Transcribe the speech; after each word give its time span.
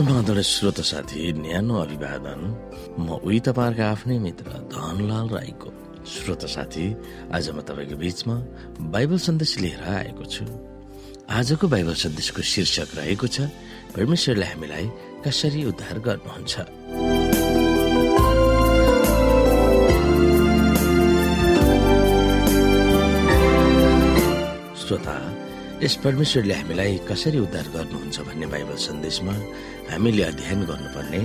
समाधान 0.00 0.40
श्रोत 0.40 0.80
साथी 0.80 1.32
न्यानो 1.44 1.74
अभिवादन। 1.76 2.40
म 3.04 3.20
उही 3.20 3.38
तपाईँहरूको 3.44 3.84
आफ्नै 3.84 4.16
मित्र 4.16 4.48
धनलाल 4.72 5.28
राईको। 5.28 5.68
श्रोत 6.08 6.42
साथी 6.48 6.86
आज 7.36 7.46
म 7.52 7.60
तपाईँको 7.68 7.96
बीचमा 8.00 8.36
बाइबल 8.80 9.18
सन्देश 9.20 9.52
लिएर 9.60 9.84
आएको 9.84 10.24
छु। 10.24 10.44
आजको 11.28 11.68
बाइबल 11.68 11.94
सन्देशको 12.00 12.40
शीर्षक 12.40 12.96
रहेको 12.96 13.26
छ 13.28 13.52
परमेश्वरले 13.92 14.46
हामीलाई 14.56 14.86
कसरी 15.20 15.68
उद्धार 15.68 15.96
गर्नुहुन्छ? 16.00 16.54
श्रोता 24.80 25.16
यस 25.80 25.94
परमेश्वरले 26.04 26.54
हामीलाई 26.54 26.96
कसरी 27.08 27.38
उद्धार 27.40 27.68
गर्नुहुन्छ 27.72 28.16
भन्ने 28.28 28.46
बाइबल 28.52 28.76
सन्देशमा 28.84 29.32
हामीले 29.88 30.22
अध्ययन 30.22 30.60
गर्नुपर्ने 30.68 31.20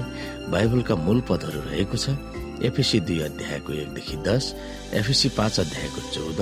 बाइबलका 0.48 0.96
मूल 0.96 1.20
पदहरू 1.28 1.60
रहेको 1.68 1.98
छ। 2.00 2.16
एफएसी 2.64 3.00
दुई 3.04 3.20
अध्यायको 3.28 3.72
एकदेखि 3.84 4.18
दस 4.24 4.44
एफएसी 4.96 5.30
पाँच 5.36 5.60
अध्यायको 5.60 6.02
चौध 6.16 6.40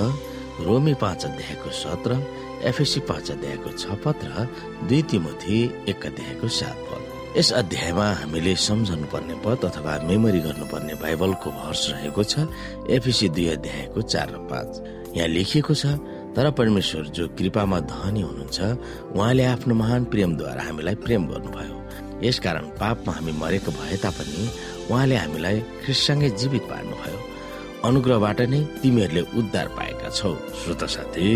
रोमी 0.62 0.94
पाँच 1.02 1.24
अध्यायको 1.26 1.70
सत्र 1.74 2.10
एफएसी 2.70 3.00
पाँच 3.10 3.30
अध्यायको 3.34 3.70
छ 3.82 3.98
पद 4.06 4.22
र 4.30 4.46
दुई 4.86 5.02
तिमोथी 5.10 5.58
एक 5.90 6.06
अध्यायको 6.06 6.48
सात 6.54 6.78
पद। 6.86 7.02
यस 7.38 7.52
अध्यायमा 7.52 8.06
हामीले 8.22 8.54
सम्झनु 8.54 9.06
पर्ने 9.10 9.34
पद 9.42 9.64
अथवा 9.66 9.92
मेमोरी 10.06 10.40
गर्नुपर्ने 10.46 10.94
बाइबलको 11.02 11.50
भर्स 11.50 11.82
रहेको 11.90 12.22
छ 12.22 12.46
एफएसी 12.94 13.28
दुई 13.34 13.46
अध्यायको 13.58 14.02
चार 14.06 14.28
र 14.30 14.38
पाँच। 14.46 14.70
यहाँ 15.18 15.28
लेखिएको 15.34 15.74
छ 15.74 15.98
तर 16.36 16.50
परमेश्वर 16.50 17.04
जो 17.16 17.28
कृपामा 17.38 17.78
धनी 17.90 18.20
हुनुहुन्छ 18.20 18.58
उहाँले 19.14 19.44
आफ्नो 19.44 19.74
महान 19.74 20.04
प्रेमद्वारा 20.12 20.62
हामीलाई 20.62 20.94
प्रेम 21.04 21.26
गर्नुभयो। 21.26 21.74
यसकारण 22.26 22.64
पापमा 22.80 23.12
हामी 23.12 23.32
मरेको 23.42 23.70
भए 23.70 23.96
तापनि 24.02 24.48
उहाँले 24.90 25.16
हामीलाई 25.16 25.60
ख्रिससँगै 25.84 26.30
जीवित 26.40 26.62
पार्नुभयो। 26.70 27.18
अनुग्रहबाट 27.84 28.40
नै 28.52 28.60
तिमीहरूले 28.82 29.22
उद्धार 29.38 29.68
पाएका 29.76 30.08
छौ। 30.10 30.34
श्रोत 30.60 30.82
साथी 30.94 31.28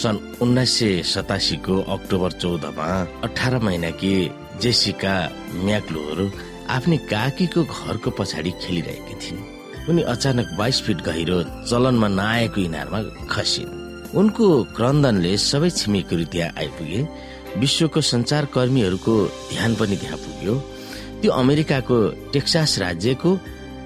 सन् 0.00 0.18
उन्नाइस 0.42 0.72
सय 0.78 1.02
सतासीको 1.12 1.74
अक्टोबर 1.94 2.32
चौधमा 2.42 2.86
अठार 3.24 3.58
महिनाकी 3.58 4.14
जेसिका 4.62 5.14
म्याक्लोर 5.64 6.18
आफ्नै 6.76 6.96
काकीको 7.12 7.60
घरको 7.64 8.10
पछाडि 8.18 8.50
खेलिरहेकी 8.62 9.14
थिइन्। 9.22 9.46
उनी 9.88 10.02
अचानक 10.14 10.48
बाइस 10.58 10.80
फिट 10.84 10.98
गहिरो 11.08 11.38
चलनमा 11.68 12.08
नआएको 12.08 12.60
इनारमा 12.60 13.00
खसिन्। 13.32 13.87
उनको 14.14 14.46
क्रन्दनले 14.76 15.36
सबै 15.36 15.70
छिमेकीहरू 15.70 16.24
त्यहाँ 16.32 16.52
आइपुगे। 16.58 17.00
विश्वको 17.60 18.00
संचार 18.00 18.44
कर्मीहरूको 18.54 19.14
ध्यान 19.52 19.74
पनि 19.74 19.96
त्यहाँ 19.96 20.18
पुग्यो। 20.18 20.54
त्यो 21.20 21.32
अमेरिकाको 21.32 21.96
टेक्सास 22.32 22.78
राज्यको 22.78 23.30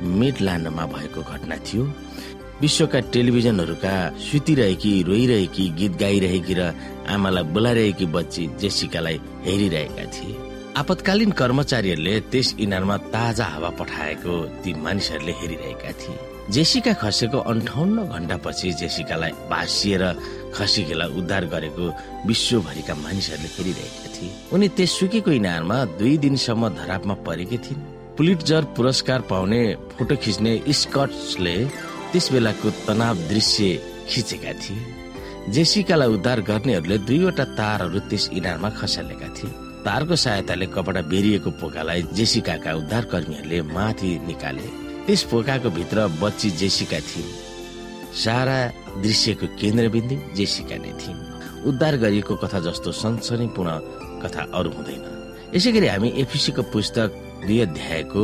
मिडल्यान्डमा 0.03 0.85
भएको 0.87 1.21
घटना 1.23 1.57
थियो। 1.67 1.85
विश्वका 2.61 3.01
टेलिभिजनहरूका 3.13 3.95
सुतिरहेकी 4.19 5.03
रोइरहेकी 5.03 5.69
गीत 5.79 5.93
गाइरहेकी 5.99 6.55
र 6.55 6.63
आमालाई 7.11 7.45
बोलाइरहेकी 7.55 8.07
बच्ची 8.07 8.47
जेसिकालाई 8.61 9.21
हेरिरहेका 9.47 10.05
थिए। 10.15 10.35
आपतकालीन 10.77 11.31
कर्मचारीहरूले 11.31 12.21
त्यस 12.31 12.55
इनारमा 12.61 12.97
ताजा 12.97 13.45
हावा 13.45 13.71
पठाएको 13.71 14.35
ती 14.63 14.71
मानिसहरूले 14.75 15.33
हेरिरहेका 15.33 15.93
थिए। 15.93 16.32
जेसिका 16.53 16.93
खसेको 17.01 17.39
अन्ठाउन्न 17.49 17.99
घण्टापछि 18.13 18.73
जेसिकालाई 18.81 19.33
भाँसिएर 19.51 20.03
खसिकेलाई 20.53 21.11
उद्धार 21.19 21.45
गरेको 21.49 21.85
विश्वभरिका 22.29 22.95
मानिसहरूले 22.95 23.49
हेरिरहेका 23.57 24.09
थिए। 24.15 24.31
उनी 24.53 24.69
त्यस 24.77 24.91
सुकेको 24.99 25.31
इनारमा 25.41 25.79
दुई 25.97 26.17
दिनसम्म 26.25 26.69
धरापमा 26.77 27.15
परेकी 27.27 27.59
थिइन्। 27.65 27.81
पुलिटजर 28.17 28.63
पुरस्कार 28.77 29.21
पाउने 29.33 29.63
फोटो 29.97 30.17
खिच्ने 30.21 30.53
स्कट्सले 30.81 31.57
त्यस 32.13 32.27
बेलाको 32.33 32.69
तनाव 32.87 33.17
दृश्य 33.33 33.65
खिचेका 34.11 34.53
थिए। 34.61 34.85
जेसिकालाई 35.57 36.09
उद्धार 36.17 36.41
गर्नेहरूले 36.51 36.99
दुईवटा 37.09 37.45
तारहरू 37.57 37.99
त्यस 38.13 38.29
इनारमा 38.37 38.71
खसालेका 38.77 39.29
थिए। 39.37 39.51
तारको 39.89 40.15
सहायताले 40.17 40.67
कपडा 40.77 41.01
बेरिएको 41.09 41.51
पोकालाई 41.57 42.03
जेसिकाका 42.13 42.71
उद्धार 42.77 43.05
कर्मीहरूले 43.13 43.63
माथि 43.73 44.11
निकाले। 44.29 44.82
त्यस 45.07 45.23
पोकाको 45.31 45.71
भित्र 45.71 46.07
बच्ची 46.23 46.51
जेसिका 46.61 46.99
थिइन्। 47.01 47.31
सारा 48.15 48.59
दृश्यको 49.03 49.47
केन्द्रबिन्दु 49.61 50.17
जेसिका 50.37 50.77
नै 50.79 50.93
थिइन्। 51.01 51.21
उद्धार 51.69 51.97
गरिएको 51.97 52.35
कथा 52.43 52.61
जस्तो 52.67 52.93
सनसनीपूर्ण 52.93 53.71
कथा 54.23 54.43
अरू 54.55 54.71
हुँदैन। 54.71 55.03
यसै 55.55 55.73
गरी 55.73 55.87
हामी 55.87 56.09
एफिसीको 56.23 56.63
पुस्तक 56.71 57.09
दुई 57.47 57.59
अध्यायको 57.61 58.23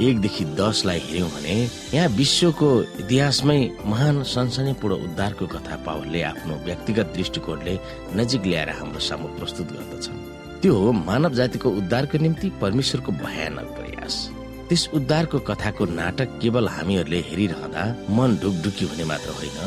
एकदेखि 0.00 0.44
दसलाई 0.58 0.98
हेर्यौँ 0.98 1.30
भने 1.30 1.56
यहाँ 1.94 2.08
विश्वको 2.16 2.68
इतिहासमै 3.02 3.58
महान 3.86 4.22
सनसनीपूर्ण 4.22 4.94
उद्धारको 5.06 5.46
कथा 5.46 5.76
पावलले 5.86 6.22
आफ्नो 6.22 6.54
व्यक्तिगत 6.64 7.12
दृष्टिकोणले 7.16 7.74
नजिक 8.16 8.46
ल्याएर 8.46 8.70
हाम्रो 8.78 9.00
सामु 9.08 9.26
प्रस्तुत 9.38 9.68
गर्दछन्। 9.74 10.22
त्यो 10.62 10.72
हो 10.74 10.92
मानव 10.92 11.34
जातिको 11.34 11.68
उद्धारको 11.70 12.18
निम्ति 12.18 12.48
परमेश्वरको 12.62 13.12
भयानक 13.12 13.68
प्रयास। 13.78 14.14
त्यस 14.72 14.88
उद्धारको 14.96 15.38
कथाको 15.48 15.84
नाटक 15.84 16.28
केवल 16.40 16.68
हामीहरूले 16.72 17.18
हेरिरहँदा 17.28 17.82
मन 18.16 18.36
ढुकढुकी 18.42 18.84
हुने 18.88 19.04
मात्र 19.04 19.30
होइन 19.38 19.58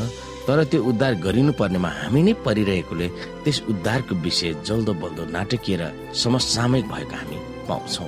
तर 0.47 0.63
त्यो 0.65 0.81
उद्धार 0.81 1.13
गरिनु 1.21 1.53
पर्नेमा 1.61 1.89
हामी 2.01 2.21
नै 2.25 2.33
परिरहेकोले 2.41 3.07
त्यस 3.45 3.61
उद्धारको 3.69 4.15
विषय 4.25 4.53
जल्दो 4.65 4.93
बल्दो 4.97 5.23
नाटकीय 5.29 5.77
र 5.77 5.93
समसामयिक 6.23 6.85
भएको 6.89 7.15
हामी 7.21 7.37
पाउँछौ। 7.69 8.07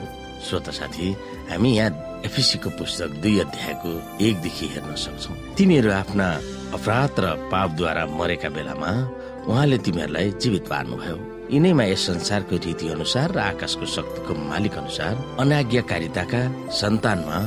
श्रोत 0.49 0.69
साथी 0.73 1.13
हामी 1.53 1.69
यहाँ 1.77 2.23
एफिसीको 2.25 2.69
पुस्तक 2.81 3.09
दुई 3.21 3.39
अध्यायको 3.45 3.91
एकदेखि 4.25 4.65
हेर्न 4.73 4.95
सक्छौ। 4.97 5.33
तिमीहरू 5.53 5.91
आफ्ना 6.01 6.27
अपराध 6.73 7.19
र 7.21 7.25
पापद्वारा 7.53 8.05
मरेका 8.09 8.49
बेलामा 8.57 8.91
उहाँले 9.45 9.77
तिमीहरूलाई 9.85 10.31
जीवित 10.41 10.65
पार्नुभयो। 10.73 11.36
यिनैमा 11.51 11.83
यस 11.83 12.05
संसारको 12.07 12.55
रीति 12.65 12.87
अनुसार 12.91 13.31
र 13.31 13.39
आकाशको 13.39 13.85
शक्तिको 13.95 14.33
मालिक 14.51 14.73
अनुसार 14.77 15.13
अनाज्ञाकारिताका 15.39 16.41
सन्तानमा 16.79 17.37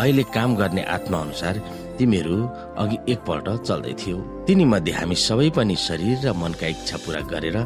अहिले 0.00 0.22
काम 0.36 0.56
गर्ने 0.56 0.82
आत्मा 0.96 1.18
अनुसार 1.18 1.54
तिमीहरू 1.98 2.36
अघि 2.82 2.98
एकपल्ट 3.12 3.48
चल्दै 3.68 3.94
थियौ 4.00 4.18
तिनी 4.46 4.64
मध्ये 4.72 4.92
हामी 4.92 5.16
सबै 5.24 5.48
पनि 5.56 5.76
शरीर 5.86 6.16
र 6.26 6.32
मनका 6.42 6.66
इच्छा 6.74 6.96
पूरा 7.04 7.20
गरेर 7.32 7.56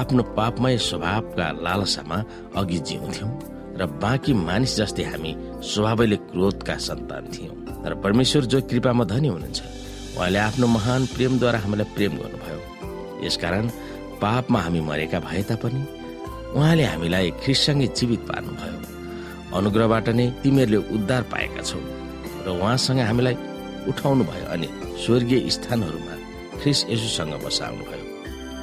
आफ्नो 0.00 0.22
पापमय 0.36 0.76
स्वभावका 0.88 1.46
लालसामा 1.64 2.18
अघि 2.60 2.78
जिउँथ्यौं 2.88 3.32
र 3.80 3.86
बाँकी 4.04 4.32
मानिस 4.44 4.76
जस्तै 4.78 5.04
हामी 5.10 5.32
स्वभावैले 5.64 6.16
क्रोधका 6.28 6.76
सन्तान 6.88 7.24
थियौं। 7.34 7.56
तर 7.82 7.94
परमेश्वर 8.04 8.44
जो 8.52 8.60
कृपामा 8.70 9.04
धनी 9.12 9.28
हुनुहुन्छ 9.28 9.60
उहाँले 10.16 10.38
आफ्नो 10.48 10.66
महान 10.76 11.06
प्रेमद्वारा 11.16 11.58
हामीलाई 11.64 11.94
प्रेम 11.96 12.12
गर्नुभयो। 12.20 13.26
यसकारण 13.26 13.64
पापमा 14.22 14.60
हामी 14.60 14.80
मरेका 14.88 15.18
भए 15.26 15.42
तापनि 15.48 15.82
उहाँले 16.56 16.84
हामीलाई 16.92 17.30
ख्रिससँगै 17.42 17.86
जीवित 17.98 18.20
पार्नुभयो। 18.28 18.76
अनुग्रहबाट 19.58 20.08
नै 20.18 20.26
तिमीहरूले 20.42 20.78
उद्धार 20.94 21.22
पाएका 21.32 21.62
छौ 21.62 21.80
र 22.44 22.48
उहाँसँग 22.58 23.00
हामीलाई 23.08 23.36
उठाउनु 23.90 24.24
भयो 24.30 24.46
अनि 24.54 24.68
स्वर्गीय 25.02 25.48
स्थानहरूमा 25.56 26.14
ख्रिस 26.60 26.78
यसुसँग 26.90 27.34
बसाउनु 27.44 27.84
भयो। 27.88 28.04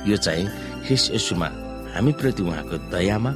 यो 0.09 0.17
चाहिँ 0.25 0.45
ख्रिस 0.85 1.03
यसुमा 1.15 1.49
हामीप्रति 1.95 2.41
उहाँको 2.43 2.75
दयामा 2.93 3.31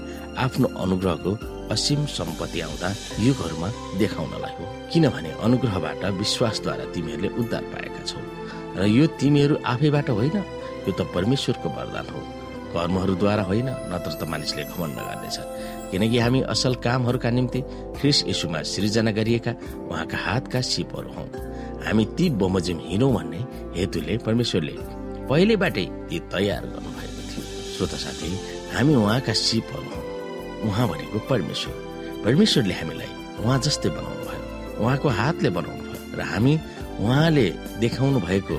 आफ्नो 0.46 0.68
अनुग्रहको 0.84 1.32
असीम 1.74 2.06
सम्पत्ति 2.18 2.60
आउँदा 2.66 2.90
युगहरूमा 3.26 3.70
देखाउनलाई 4.02 4.54
हो। 4.58 4.66
किनभने 4.92 5.32
अनुग्रहबाट 5.46 6.04
विश्वासद्वारा 6.22 6.86
तिमीहरूले 6.94 7.30
उद्धार 7.42 7.64
पाएका 7.74 8.02
छौ 8.10 8.20
र 8.78 8.86
यो 8.98 9.06
तिमीहरू 9.20 9.56
आफैबाट 9.74 10.10
होइन। 10.10 10.38
यो 10.88 10.92
त 10.92 11.02
परमेश्वरको 11.16 11.68
वरदान 11.78 12.08
हो। 12.14 12.22
कर्महरूद्वारा 12.70 13.44
होइन 13.50 13.70
नत्र 13.92 14.12
त 14.20 14.22
मानिसले 14.30 14.64
घमण्ड 14.70 14.98
गर्नेछ 15.08 15.38
किनकि 15.92 16.18
हामी 16.22 16.40
असल 16.54 16.74
कामहरूका 16.86 17.30
निम्ति 17.38 17.60
ख्रिस 17.98 18.18
यसुमा 18.30 18.60
सृजना 18.72 19.12
गरिएका 19.18 19.52
उहाँका 19.90 20.18
हातका 20.26 20.60
सिपहरू 20.72 21.12
हौ। 21.18 21.26
हामी 21.86 22.04
ती 22.18 22.26
बमोजिम 22.40 22.78
हिँडौँ 22.90 23.12
भन्ने 23.16 23.40
हेतुले 23.78 24.18
परमेश्वरले 24.26 24.74
पहिलेबाटै 25.30 25.86
ती 26.10 26.18
तयार 26.34 26.64
गर्नुभएको 26.74 27.22
थियो। 27.30 27.44
श्रोत 27.74 27.94
साथी 28.06 28.30
हामी 28.74 28.94
उहाँका 28.96 29.34
सिपहरू 29.34 29.90
हौ। 29.94 30.02
उहाँ 30.68 30.88
भनेको 30.90 31.18
परमेश्वर। 31.30 31.76
परमेश्वरले 32.26 32.74
हामीलाई 32.80 33.12
उहाँ 33.42 33.58
जस्तै 33.66 33.90
बनाउनु 33.98 34.24
भयो 34.30 34.44
उहाँको 34.84 35.08
हातले 35.20 35.50
बनाउनु 35.58 35.84
भयो 35.90 36.02
र 36.20 36.22
हामी 36.32 36.54
उहाँले 37.02 37.46
देखाउनु 37.82 38.20
भएको 38.28 38.56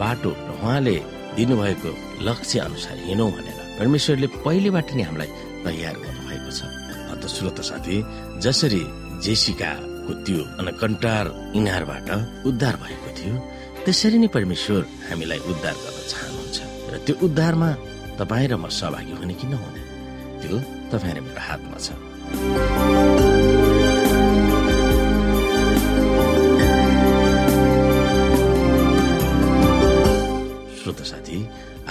बाटो 0.00 0.30
र 0.30 0.50
उहाँले 0.58 0.96
दिनुभएको 1.38 1.90
लक्ष्य 2.26 2.58
अनुसार 2.66 2.96
हिँडौँ 3.06 3.30
भनेर 3.30 3.58
परमेश्वरले 3.78 4.26
पहिलेबाट 4.42 4.88
नै 4.98 5.02
हामीलाई 5.06 5.30
तयार 5.64 5.94
गर्नुभएको 6.02 6.50
छ। 6.58 6.60
अन्त 7.12 7.24
श्रोत 7.34 7.58
साथी 7.68 7.96
जसरी 8.44 8.82
जेसिकाको 9.24 10.12
त्यो 10.26 10.40
अनकन्टार 10.60 11.24
इनारबाट 11.58 12.08
उद्धार 12.48 12.74
भएको 12.82 13.10
थियो 13.18 13.34
त्यसरी 13.86 14.18
नै 14.18 14.28
परमेश्वर 14.36 14.82
हामीलाई 15.08 15.40
उद्धार 15.50 15.76
गर्न 15.84 15.98
चाहनुहुन्छ। 16.12 16.58
र 16.92 16.94
त्यो 17.06 17.14
उद्धारमा 17.26 17.70
तपाईँ 18.18 18.48
र 18.50 18.54
म 18.58 18.66
सहभागी 18.66 19.14
हुने 19.22 19.34
कि 19.38 19.46
नहुने 19.46 19.82
त्यो 20.42 20.56
तपाईँ 20.90 21.14
र 21.16 21.18
मेरो 21.22 21.40
हातमा 21.48 21.78
छ। 21.78 23.07